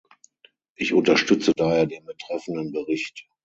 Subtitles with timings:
[0.77, 3.27] Ich unterstütze daher den betreffenden Bericht.